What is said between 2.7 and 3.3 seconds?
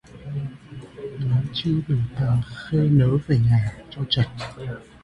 nớ